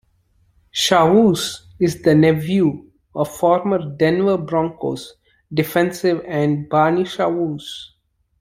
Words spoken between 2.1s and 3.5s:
nephew of